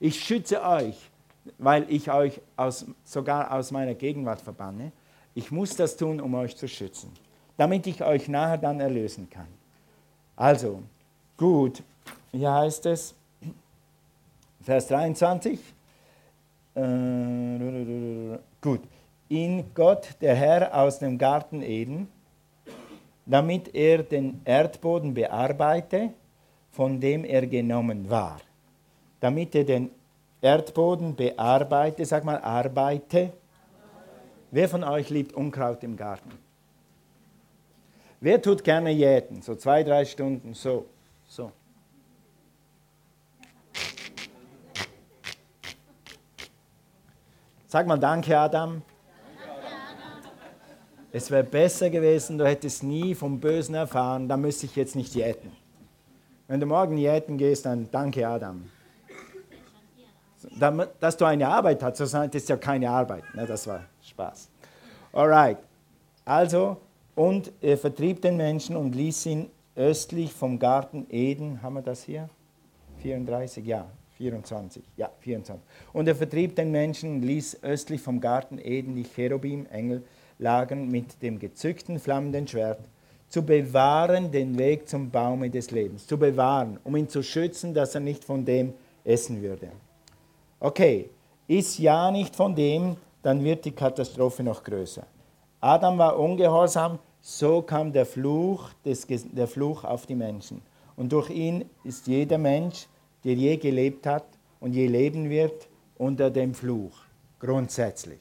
[0.00, 0.96] Ich schütze euch,
[1.58, 4.92] weil ich euch aus, sogar aus meiner Gegenwart verbanne.
[5.34, 7.10] Ich muss das tun, um euch zu schützen,
[7.56, 9.48] damit ich euch nachher dann erlösen kann.
[10.36, 10.82] Also,
[11.36, 11.82] gut,
[12.32, 13.14] hier heißt es,
[14.62, 15.58] Vers 23,
[16.74, 16.80] äh,
[18.60, 18.80] gut,
[19.28, 22.08] in Gott, der Herr aus dem Garten Eden,
[23.26, 26.12] damit er den Erdboden bearbeite
[26.72, 28.40] von dem er genommen war.
[29.20, 29.90] Damit er den
[30.40, 33.32] Erdboden bearbeite, sag mal, arbeite.
[34.50, 36.32] Wer von euch liebt Unkraut im Garten?
[38.20, 39.42] Wer tut gerne jäten?
[39.42, 40.86] So zwei, drei Stunden, so,
[41.28, 41.52] so.
[47.66, 48.82] Sag mal Danke, Adam.
[51.14, 55.14] Es wäre besser gewesen, du hättest nie vom Bösen erfahren, da müsste ich jetzt nicht
[55.14, 55.61] jäten.
[56.52, 58.68] Wenn du morgen jäten gehst, dann danke Adam.
[61.00, 63.24] Dass du eine Arbeit hast, das ist ja keine Arbeit.
[63.34, 63.46] Ne?
[63.46, 64.50] Das war Spaß.
[65.14, 65.56] Alright.
[66.26, 66.76] Also,
[67.14, 72.02] und er vertrieb den Menschen und ließ ihn östlich vom Garten Eden, haben wir das
[72.02, 72.28] hier?
[72.98, 73.86] 34, ja,
[74.18, 75.66] 24, ja, 24.
[75.94, 80.04] Und er vertrieb den Menschen und ließ östlich vom Garten Eden die Cherubim, Engel,
[80.38, 82.80] lagern mit dem gezückten flammenden Schwert
[83.32, 87.94] zu bewahren den Weg zum Baume des Lebens, zu bewahren, um ihn zu schützen, dass
[87.94, 89.70] er nicht von dem essen würde.
[90.60, 91.08] Okay,
[91.48, 95.06] ist ja nicht von dem, dann wird die Katastrophe noch größer.
[95.62, 100.60] Adam war ungehorsam, so kam der Fluch, des, der Fluch auf die Menschen.
[100.94, 102.86] Und durch ihn ist jeder Mensch,
[103.24, 104.26] der je gelebt hat
[104.60, 106.98] und je leben wird, unter dem Fluch.
[107.40, 108.20] Grundsätzlich.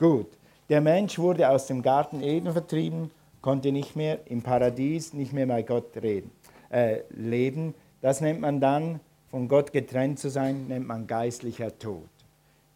[0.00, 0.39] Gut.
[0.70, 3.10] Der Mensch wurde aus dem Garten Eden vertrieben,
[3.42, 6.30] konnte nicht mehr im Paradies, nicht mehr bei Gott reden,
[6.70, 7.74] äh, leben.
[8.00, 9.00] Das nennt man dann,
[9.32, 12.08] von Gott getrennt zu sein, nennt man geistlicher Tod.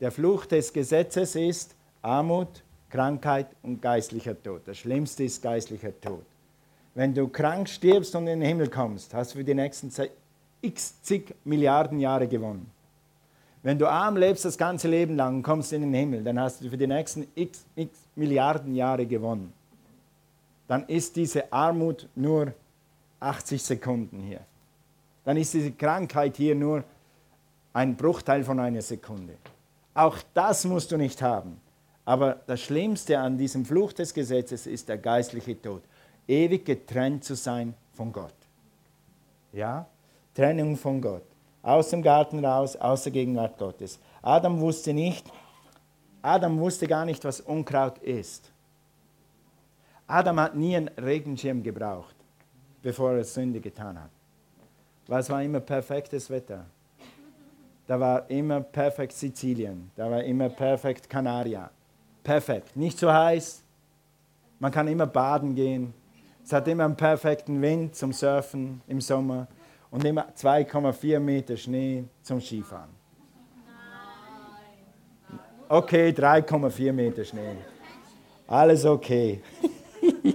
[0.01, 4.63] Der Fluch des Gesetzes ist Armut, Krankheit und geistlicher Tod.
[4.67, 6.25] Das Schlimmste ist geistlicher Tod.
[6.97, 9.93] Wenn du krank stirbst und in den Himmel kommst, hast du für die nächsten
[10.63, 12.69] x zig Milliarden Jahre gewonnen.
[13.65, 16.63] Wenn du arm lebst das ganze Leben lang und kommst in den Himmel, dann hast
[16.63, 19.55] du für die nächsten x, x Milliarden Jahre gewonnen.
[20.69, 22.53] Dann ist diese Armut nur
[23.21, 24.41] 80 Sekunden hier.
[25.25, 26.85] Dann ist diese Krankheit hier nur
[27.73, 29.33] ein Bruchteil von einer Sekunde.
[29.95, 31.59] Auch das musst du nicht haben.
[32.05, 35.81] Aber das Schlimmste an diesem Fluch des Gesetzes ist der geistliche Tod.
[36.29, 38.35] Ewig getrennt zu sein von Gott.
[39.55, 39.87] Ja?
[40.35, 41.25] Trennung von Gott
[41.65, 43.99] aus dem Garten raus, aus der Gegenwart Gottes.
[44.23, 45.27] Adam wusste nicht,
[46.23, 48.53] Adam wusste gar nicht, was Unkraut ist.
[50.07, 52.15] Adam hat nie einen Regenschirm gebraucht,
[52.83, 54.11] bevor er Sünde getan hat.
[55.07, 56.67] Weil es war immer perfektes Wetter.
[57.87, 61.71] Da war immer perfekt Sizilien, da war immer perfekt Kanaria.
[62.23, 63.63] Perfekt, nicht zu heiß,
[64.59, 65.93] man kann immer baden gehen.
[66.43, 69.47] Es hat immer einen perfekten Wind zum Surfen im Sommer
[69.95, 72.91] und immer 2,4 Meter Schnee zum Skifahren.
[75.69, 77.57] Okay, 3,4 Meter Schnee.
[78.47, 79.41] Alles okay.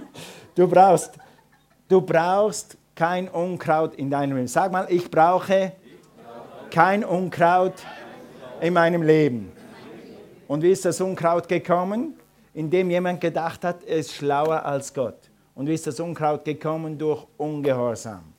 [0.52, 1.12] Du brauchst,
[1.88, 4.48] du brauchst kein Unkraut in deinem Leben.
[4.48, 5.72] Sag mal, ich brauche
[6.70, 7.74] kein Unkraut
[8.60, 9.52] in meinem Leben.
[10.48, 12.20] Und wie ist das Unkraut gekommen?
[12.54, 15.30] indem jemand gedacht hat, er ist schlauer als Gott.
[15.54, 16.98] Und wie ist das Unkraut gekommen?
[16.98, 18.29] Durch Ungehorsam.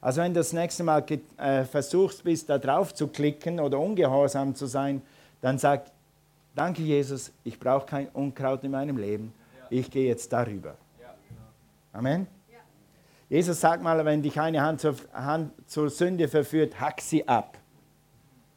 [0.00, 1.04] Also wenn du das nächste Mal
[1.36, 5.02] äh, versuchst bist, da drauf zu klicken oder ungehorsam zu sein,
[5.40, 5.84] dann sag,
[6.54, 9.32] danke Jesus, ich brauche kein Unkraut in meinem Leben.
[9.68, 10.74] Ich gehe jetzt darüber.
[11.92, 12.26] Amen.
[13.28, 17.58] Jesus sagt mal, wenn dich eine Hand zur, Hand zur Sünde verführt, hack sie ab.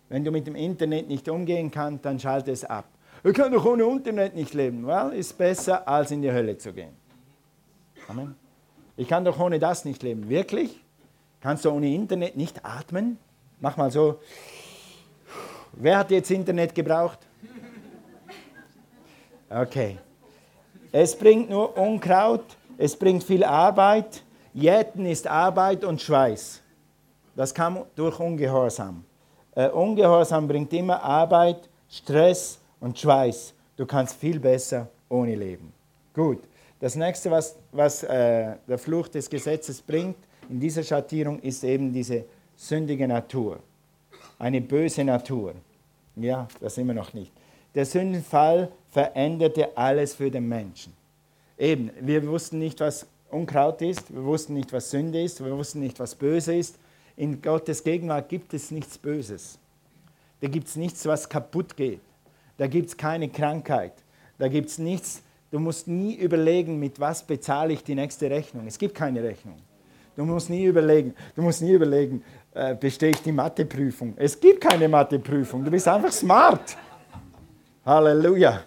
[0.10, 2.86] Wenn du mit dem Internet nicht umgehen kannst, dann schalte es ab.
[3.23, 4.86] Ich kann doch ohne Internet nicht leben.
[4.86, 6.93] Well, ist besser, als in die Hölle zu gehen.
[8.08, 8.36] Amen.
[8.97, 10.27] Ich kann doch ohne das nicht leben.
[10.27, 10.83] Wirklich?
[11.43, 13.17] Kannst du ohne Internet nicht atmen?
[13.60, 14.21] Mach mal so.
[15.73, 17.19] Wer hat jetzt Internet gebraucht?
[19.49, 19.97] Okay.
[20.93, 22.45] Es bringt nur Unkraut,
[22.77, 24.23] es bringt viel Arbeit.
[24.53, 26.62] Jäten ist Arbeit und Schweiß.
[27.36, 29.03] Das kam durch Ungehorsam.
[29.53, 33.53] Äh, Ungehorsam bringt immer Arbeit, Stress und Schweiß.
[33.75, 35.73] Du kannst viel besser ohne leben.
[36.13, 36.41] Gut.
[36.79, 40.15] Das nächste, was, was äh, der Fluch des Gesetzes bringt
[40.49, 42.25] in dieser Schattierung, ist eben diese
[42.56, 43.60] sündige Natur.
[44.39, 45.56] Eine böse Natur.
[46.15, 47.32] Ja, das immer noch nicht.
[47.75, 50.93] Der Sündenfall veränderte alles für den Menschen.
[51.58, 55.79] Eben, wir wussten nicht, was Unkraut ist, wir wussten nicht, was Sünde ist, wir wussten
[55.79, 56.77] nicht, was böse ist.
[57.17, 59.58] In Gottes Gegenwart gibt es nichts Böses.
[60.41, 62.01] Da gibt es nichts, was kaputt geht.
[62.58, 63.93] Da gibt es keine Krankheit.
[64.38, 68.65] Da gibt es nichts, Du musst nie überlegen, mit was bezahle ich die nächste Rechnung.
[68.65, 69.58] Es gibt keine Rechnung.
[70.15, 72.23] Du musst nie überlegen, du musst nie überlegen,
[72.54, 74.13] äh, bestehe ich die Matheprüfung.
[74.17, 75.63] Es gibt keine Matheprüfung.
[75.65, 76.78] Du bist einfach smart.
[77.86, 78.62] Halleluja.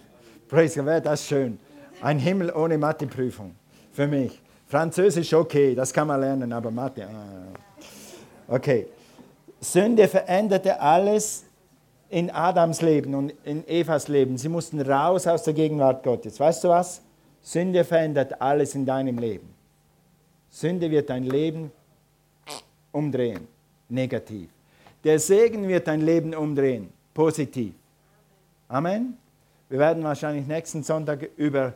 [0.47, 1.57] Praise God, wäre das schön.
[2.01, 3.55] Ein Himmel ohne Matheprüfung
[3.93, 4.41] für mich.
[4.67, 7.07] Französisch okay, das kann man lernen, aber Mathe.
[7.07, 8.55] Ah.
[8.55, 8.87] Okay.
[9.59, 11.45] Sünde veränderte alles
[12.09, 14.37] in Adams Leben und in Evas Leben.
[14.37, 16.39] Sie mussten raus aus der Gegenwart Gottes.
[16.39, 17.01] Weißt du was?
[17.41, 19.56] Sünde verändert alles in deinem Leben.
[20.57, 21.71] Sünde wird dein Leben
[22.91, 23.47] umdrehen,
[23.89, 24.49] negativ.
[25.03, 27.75] Der Segen wird dein Leben umdrehen, positiv.
[28.67, 29.19] Amen.
[29.69, 31.75] Wir werden wahrscheinlich nächsten Sonntag über,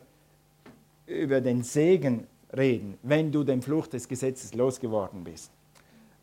[1.05, 2.25] über den Segen
[2.57, 5.51] reden, wenn du den Fluch des Gesetzes losgeworden bist.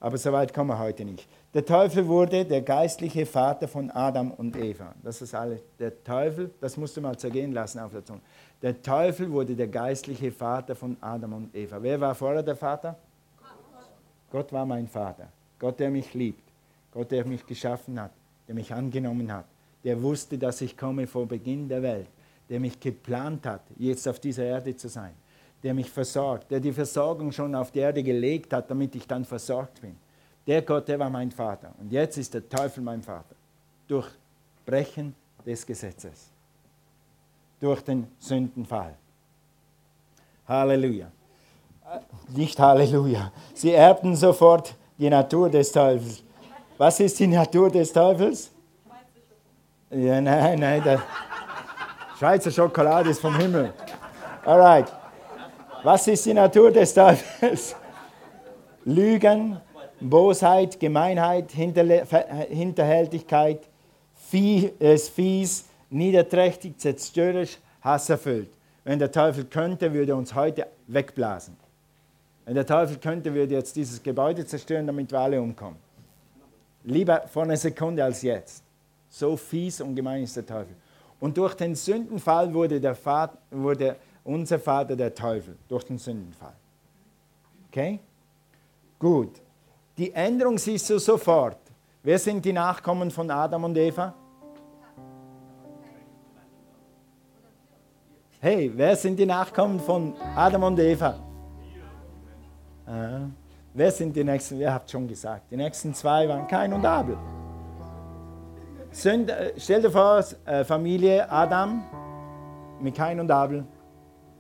[0.00, 1.28] Aber so weit kommen wir heute nicht.
[1.54, 4.94] Der Teufel wurde der geistliche Vater von Adam und Eva.
[5.04, 5.60] Das ist alles.
[5.78, 8.20] Der Teufel, das musst du mal zergehen lassen auf der Zunge.
[8.60, 11.80] Der Teufel wurde der geistliche Vater von Adam und Eva.
[11.80, 12.96] Wer war vorher der Vater?
[14.30, 15.28] Gott war mein Vater.
[15.58, 16.42] Gott, der mich liebt.
[16.92, 18.10] Gott, der mich geschaffen hat,
[18.46, 19.44] der mich angenommen hat,
[19.84, 22.08] der wusste, dass ich komme vor Beginn der Welt,
[22.48, 25.12] der mich geplant hat, jetzt auf dieser Erde zu sein,
[25.62, 29.24] der mich versorgt, der die Versorgung schon auf die Erde gelegt hat, damit ich dann
[29.24, 29.96] versorgt bin.
[30.46, 31.74] Der Gott, der war mein Vater.
[31.78, 33.36] Und jetzt ist der Teufel mein Vater.
[33.86, 34.08] Durch
[34.64, 36.30] Brechen des Gesetzes.
[37.60, 38.94] Durch den Sündenfall.
[40.46, 41.06] Halleluja.
[42.28, 43.32] Nicht Halleluja.
[43.54, 46.22] Sie erbten sofort die Natur des Teufels.
[46.76, 48.50] Was ist die Natur des Teufels?
[49.90, 50.82] Ja, nein, nein.
[50.84, 51.02] Der
[52.18, 53.72] Schweizer Schokolade ist vom Himmel.
[54.44, 54.92] Alright.
[55.82, 57.74] Was ist die Natur des Teufels?
[58.84, 59.60] Lügen,
[60.00, 63.62] Bosheit, Gemeinheit, Hinterhältigkeit,
[64.78, 68.50] ist fies, niederträchtig, zerstörerisch, hasserfüllt.
[68.84, 71.56] Wenn der Teufel könnte, würde er uns heute wegblasen.
[72.44, 75.76] Wenn der Teufel könnte, würde jetzt dieses Gebäude zerstören, damit wir alle umkommen.
[76.84, 78.62] Lieber vor einer Sekunde als jetzt.
[79.10, 80.74] So fies und gemein ist der Teufel.
[81.20, 85.56] Und durch den Sündenfall wurde, der Vater, wurde unser Vater der Teufel.
[85.68, 86.54] Durch den Sündenfall.
[87.70, 87.98] Okay?
[88.98, 89.40] Gut.
[89.96, 91.58] Die Änderung siehst du sofort.
[92.02, 94.14] Wer sind die Nachkommen von Adam und Eva?
[98.40, 101.18] Hey, wer sind die Nachkommen von Adam und Eva?
[102.86, 103.26] Äh,
[103.74, 104.60] wer sind die nächsten?
[104.60, 105.50] Ihr habt schon gesagt.
[105.50, 107.18] Die nächsten zwei waren Kain und Abel.
[108.92, 111.82] Sünd, äh, stell dir vor, äh, Familie Adam
[112.80, 113.66] mit Kain und Abel.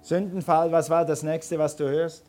[0.00, 2.24] Sündenfall, was war das nächste, was du hörst?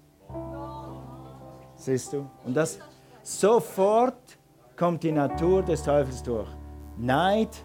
[1.76, 2.28] Siehst du?
[2.46, 2.80] Und das,
[3.22, 4.40] Sofort
[4.76, 6.50] kommt die Natur des Teufels durch.
[6.98, 7.64] Neid,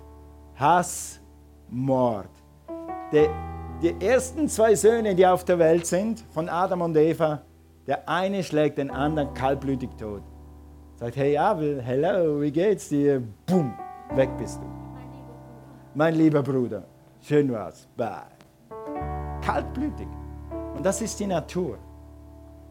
[0.57, 1.21] Hass,
[1.71, 2.29] Mord.
[3.11, 3.29] Die,
[3.85, 7.43] die ersten zwei Söhne, die auf der Welt sind, von Adam und Eva,
[7.87, 10.23] der eine schlägt den anderen kaltblütig tot.
[10.97, 13.23] Sagt, hey Abel, hello, wie geht's dir?
[13.45, 13.75] Boom,
[14.15, 14.67] weg bist du.
[15.95, 16.85] Mein lieber Bruder,
[17.21, 17.87] schön war's.
[17.95, 18.23] Bye.
[19.43, 20.09] Kaltblütig.
[20.75, 21.77] Und das ist die Natur.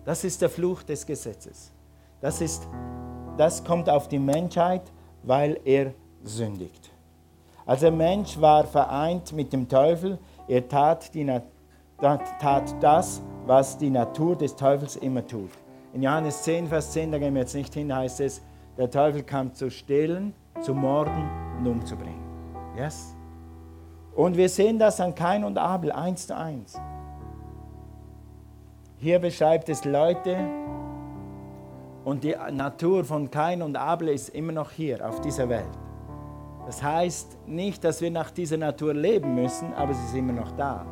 [0.06, 1.72] Das ist der Fluch des Gesetzes.
[2.22, 2.68] Das, ist,
[3.38, 4.82] das kommt auf die Menschheit,
[5.22, 6.90] weil er sündigt.
[7.68, 10.18] Also der Mensch war vereint mit dem Teufel.
[10.48, 11.26] Er tat, die,
[12.00, 15.52] tat das, was die Natur des Teufels immer tut.
[15.94, 18.42] In Johannes 10, Vers 10, da gehen wir jetzt nicht hin, heißt es,
[18.78, 21.30] der Teufel kam zu stehlen, zu morden
[21.60, 22.22] und umzubringen.
[22.76, 23.16] Yes?
[24.16, 26.80] Und wir sehen das an Kain und Abel eins zu eins.
[28.98, 30.38] Hier beschreibt es Leute
[32.04, 35.83] und die Natur von Kain und Abel ist immer noch hier auf dieser Welt.
[36.66, 40.52] Das heißt nicht, dass wir nach dieser Natur leben müssen, aber sie ist immer noch
[40.52, 40.86] da.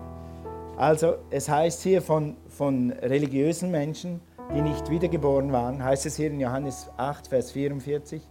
[0.78, 4.20] Also es heißt hier von, von religiösen Menschen,
[4.54, 8.22] die nicht wiedergeboren waren, heißt es hier in Johannes 8, Vers 44,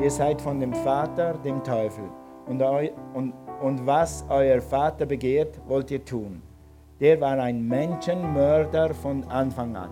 [0.00, 2.04] ihr seid von dem Vater, dem Teufel,
[2.46, 6.40] und, eu, und, und was euer Vater begehrt, wollt ihr tun.
[7.00, 9.90] Der war ein Menschenmörder von Anfang an.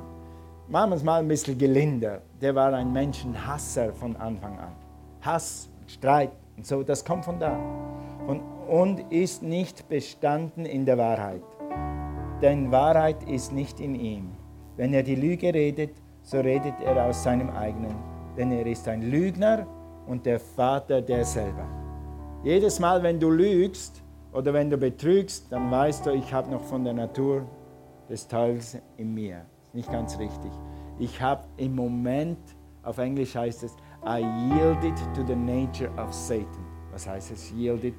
[0.68, 2.22] Machen wir es mal ein bisschen gelinder.
[2.40, 4.72] Der war ein Menschenhasser von Anfang an.
[5.20, 7.58] Hass, Streit und so, das kommt von da.
[8.26, 11.42] Und, und ist nicht bestanden in der Wahrheit.
[12.42, 14.32] Denn Wahrheit ist nicht in ihm.
[14.76, 15.90] Wenn er die Lüge redet,
[16.22, 17.94] so redet er aus seinem eigenen.
[18.36, 19.66] Denn er ist ein Lügner
[20.06, 21.64] und der Vater derselbe.
[22.42, 26.62] Jedes Mal, wenn du lügst oder wenn du betrügst, dann weißt du, ich habe noch
[26.62, 27.46] von der Natur
[28.08, 29.46] des Teufels in mir.
[29.72, 30.52] Nicht ganz richtig.
[30.98, 32.38] Ich habe im Moment,
[32.82, 36.64] auf Englisch heißt es, I yielded to the nature of Satan.
[36.92, 37.94] Was heißt es, yielded?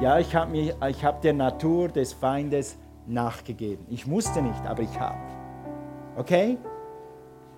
[0.00, 3.84] Ja, ich habe hab der Natur des Feindes nachgegeben.
[3.90, 5.18] Ich musste nicht, aber ich habe.
[6.16, 6.56] Okay?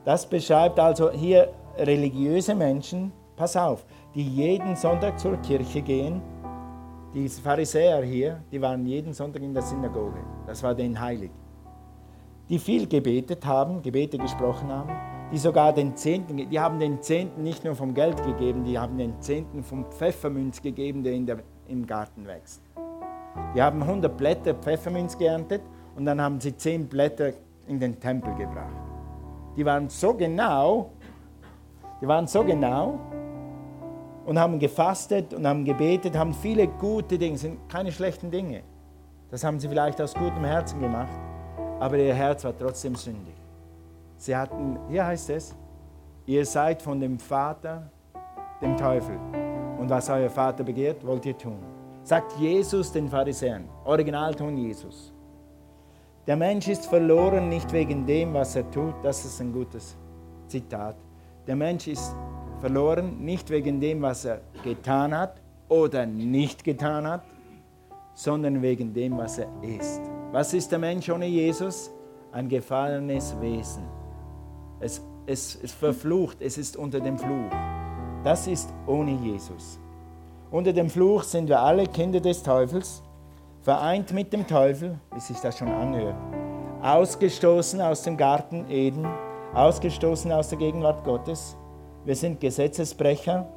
[0.04, 6.20] Das beschreibt also hier religiöse Menschen, pass auf, die jeden Sonntag zur Kirche gehen.
[7.14, 10.18] Die Pharisäer hier, die waren jeden Sonntag in der Synagoge.
[10.48, 11.30] Das war denen heilig.
[12.48, 14.90] Die viel gebetet haben, Gebete gesprochen haben,
[15.34, 18.96] die sogar den Zehnten, die haben den Zehnten nicht nur vom Geld gegeben, die haben
[18.96, 22.62] den Zehnten vom Pfeffermünz gegeben, der, der im Garten wächst.
[23.52, 25.62] Die haben 100 Blätter Pfefferminz geerntet
[25.96, 27.32] und dann haben sie 10 Blätter
[27.66, 28.76] in den Tempel gebracht.
[29.56, 30.90] Die waren so genau,
[32.00, 33.00] die waren so genau
[34.26, 38.62] und haben gefastet und haben gebetet, haben viele gute Dinge, sind keine schlechten Dinge.
[39.32, 41.18] Das haben sie vielleicht aus gutem Herzen gemacht,
[41.80, 43.33] aber ihr Herz war trotzdem sündig.
[44.16, 45.54] Sie hatten, hier heißt es,
[46.26, 47.90] ihr seid von dem Vater,
[48.60, 49.18] dem Teufel.
[49.78, 51.58] Und was euer Vater begehrt, wollt ihr tun
[52.04, 55.12] sagt Jesus den Pharisäern, Originalton Jesus.
[56.26, 59.96] Der Mensch ist verloren nicht wegen dem, was er tut, das ist ein gutes
[60.46, 60.96] Zitat.
[61.46, 62.14] Der Mensch ist
[62.60, 67.22] verloren nicht wegen dem, was er getan hat oder nicht getan hat,
[68.14, 70.00] sondern wegen dem, was er ist.
[70.30, 71.90] Was ist der Mensch ohne Jesus?
[72.32, 73.84] Ein gefallenes Wesen.
[74.80, 77.50] Es, es, es verflucht, es ist unter dem Fluch.
[78.22, 79.78] Das ist ohne Jesus.
[80.50, 83.02] Unter dem Fluch sind wir alle Kinder des Teufels,
[83.62, 86.16] vereint mit dem Teufel, wie sich das schon anhört,
[86.82, 89.06] ausgestoßen aus dem Garten Eden,
[89.54, 91.56] ausgestoßen aus der Gegenwart Gottes.
[92.04, 93.48] Wir sind Gesetzesbrecher.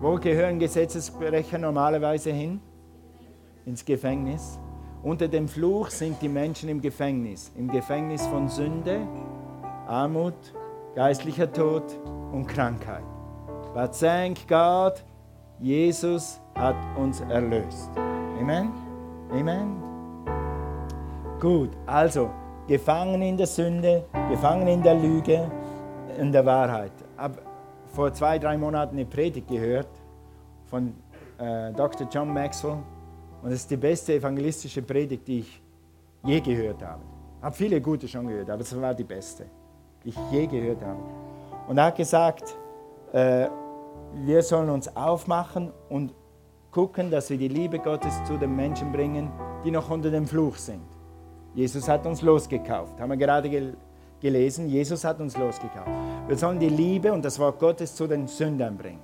[0.00, 2.60] Wo gehören Gesetzesbrecher normalerweise hin?
[3.64, 4.58] Ins Gefängnis.
[5.02, 9.00] Unter dem Fluch sind die Menschen im Gefängnis, im Gefängnis von Sünde,
[9.86, 10.34] Armut,
[10.94, 11.84] geistlicher Tod
[12.32, 13.04] und Krankheit.
[13.74, 15.02] But thank God,
[15.58, 17.90] Jesus hat uns erlöst.
[18.40, 18.70] Amen?
[19.30, 19.82] Amen?
[21.40, 22.30] Gut, also
[22.66, 25.50] gefangen in der Sünde, gefangen in der Lüge,
[26.18, 26.92] in der Wahrheit.
[26.98, 27.38] Ich habe
[27.92, 29.88] vor zwei, drei Monaten eine Predigt gehört
[30.66, 30.94] von
[31.38, 32.06] äh, Dr.
[32.10, 32.78] John Maxwell
[33.42, 35.62] und es ist die beste evangelistische Predigt, die ich
[36.24, 37.02] je gehört habe.
[37.38, 39.46] Ich habe viele gute schon gehört, aber es war die beste,
[40.04, 41.00] ich je gehört habe.
[41.68, 42.56] Und er hat gesagt,
[43.12, 43.48] äh,
[44.14, 46.14] wir sollen uns aufmachen und
[46.70, 49.30] gucken, dass wir die Liebe Gottes zu den Menschen bringen,
[49.64, 50.82] die noch unter dem Fluch sind.
[51.54, 53.76] Jesus hat uns losgekauft, haben wir gerade gel
[54.22, 54.68] gelesen.
[54.68, 55.90] Jesus hat uns losgekauft.
[56.28, 59.02] Wir sollen die Liebe und das Wort Gottes zu den Sündern bringen.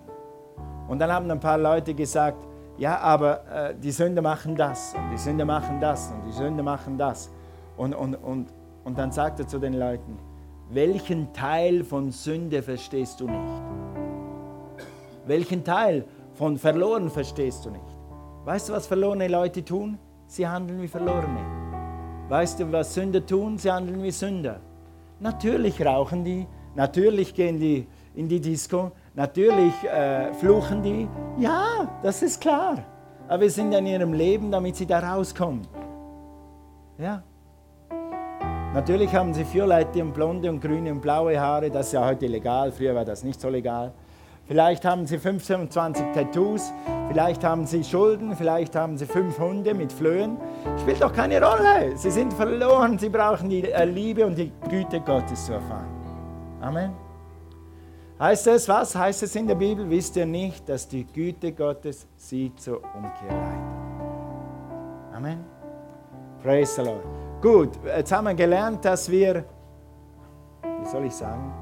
[0.87, 2.46] Und dann haben ein paar Leute gesagt,
[2.78, 6.62] ja, aber äh, die Sünder machen das und die Sünder machen das und die Sünder
[6.62, 7.31] machen das.
[7.77, 8.46] Und, und, und,
[8.85, 10.16] und dann sagt er zu den Leuten,
[10.71, 13.62] welchen Teil von Sünde verstehst du nicht?
[15.27, 16.04] Welchen Teil
[16.35, 17.96] von verloren verstehst du nicht?
[18.44, 19.98] Weißt du, was verlorene Leute tun?
[20.27, 21.40] Sie handeln wie Verlorene.
[22.29, 23.56] Weißt du, was Sünder tun?
[23.56, 24.60] Sie handeln wie Sünder.
[25.21, 31.08] Natürlich rauchen die, natürlich gehen die in die Disco, natürlich äh, fluchen die.
[31.38, 32.85] Ja, das ist klar.
[33.27, 35.66] Aber wir sind in ihrem Leben, damit sie da rauskommen.
[36.98, 37.23] Ja.
[38.79, 42.29] Natürlich haben sie violette und blonde und grüne und blaue Haare, das ist ja heute
[42.29, 43.92] legal, früher war das nicht so legal.
[44.46, 46.72] Vielleicht haben sie 25 Tattoos,
[47.08, 50.37] vielleicht haben sie Schulden, vielleicht haben sie fünf Hunde mit Flöhen.
[50.81, 51.96] Spielt doch keine Rolle.
[51.96, 55.88] Sie sind verloren, sie brauchen die äh, Liebe und die Güte Gottes zu erfahren.
[56.60, 56.92] Amen.
[58.20, 58.94] Heißt es was?
[58.94, 59.90] Heißt es in der Bibel?
[59.90, 65.16] Wisst ihr nicht, dass die Güte Gottes sie zur Umkehr leitet?
[65.16, 65.44] Amen.
[66.44, 67.27] Praise the Lord.
[67.40, 69.44] Gut, jetzt haben wir gelernt, dass wir,
[70.62, 71.52] wie soll ich sagen,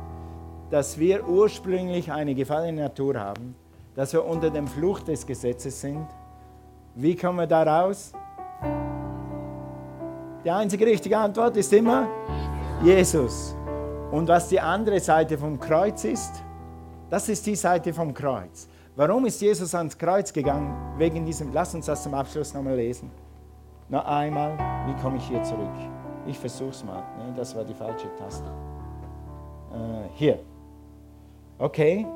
[0.71, 3.55] dass wir ursprünglich eine gefallene Natur haben,
[3.95, 6.07] dass wir unter dem Fluch des Gesetzes sind.
[6.95, 8.15] Wie kommen wir da raus?
[10.45, 12.09] Die einzige richtige Antwort ist immer
[12.83, 13.55] Jesus.
[14.11, 16.43] Und was die andere Seite vom Kreuz ist,
[17.11, 18.67] das ist die Seite vom Kreuz.
[18.97, 20.75] Warum ist Jesus ans Kreuz gegangen?
[20.97, 23.11] Wegen diesem, lass uns das zum Abschluss nochmal lesen.
[23.89, 25.75] Noch einmal, wie komme ich hier zurück?
[26.27, 27.03] Ich versuche es mal.
[27.19, 28.51] Nee, das war die falsche Taste.
[29.73, 30.41] Äh, hier.
[31.59, 32.07] Okay.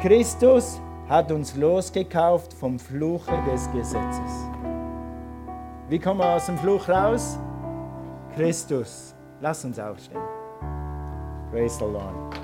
[0.00, 4.48] Christus hat uns losgekauft vom Fluche des Gesetzes.
[5.88, 7.38] Wie kommen wir aus dem Fluch raus?
[8.34, 9.14] Christus.
[9.40, 10.20] Lass uns aufstehen.
[11.50, 12.34] Praise the Lord.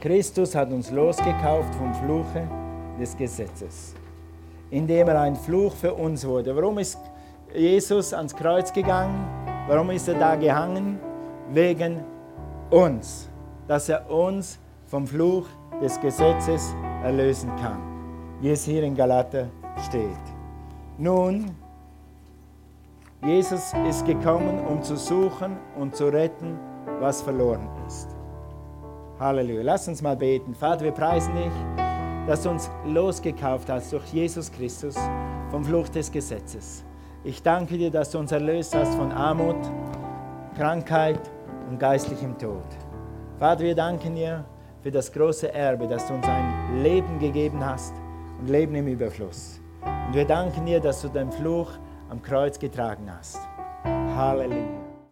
[0.00, 2.48] Christus hat uns losgekauft vom Fluche
[3.00, 3.94] des Gesetzes,
[4.70, 6.54] indem er ein Fluch für uns wurde.
[6.54, 6.98] Warum ist
[7.54, 9.26] Jesus ans Kreuz gegangen?
[9.66, 10.98] Warum ist er da gehangen?
[11.50, 12.04] Wegen
[12.70, 13.28] uns
[13.68, 15.46] dass er uns vom Fluch
[15.80, 17.80] des Gesetzes erlösen kann,
[18.40, 19.48] wie es hier in Galater
[19.86, 20.08] steht.
[20.96, 21.54] Nun,
[23.22, 26.58] Jesus ist gekommen, um zu suchen und zu retten,
[26.98, 28.08] was verloren ist.
[29.20, 29.62] Halleluja.
[29.62, 30.54] Lass uns mal beten.
[30.54, 31.87] Vater, wir preisen dich,
[32.28, 34.94] dass du uns losgekauft hast durch Jesus Christus
[35.50, 36.84] vom Fluch des Gesetzes.
[37.24, 39.56] Ich danke dir, dass du uns erlöst hast von Armut,
[40.54, 41.20] Krankheit
[41.70, 42.66] und geistlichem Tod.
[43.38, 44.44] Vater, wir danken dir
[44.82, 47.94] für das große Erbe, dass du uns ein Leben gegeben hast
[48.38, 49.58] und Leben im Überfluss.
[50.06, 51.70] Und wir danken dir, dass du den Fluch
[52.10, 53.38] am Kreuz getragen hast.
[54.14, 54.87] Halleluja.